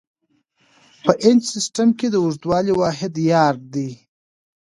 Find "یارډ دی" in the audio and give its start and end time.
3.31-3.89